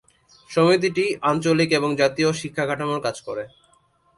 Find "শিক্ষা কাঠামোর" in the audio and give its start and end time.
2.41-2.99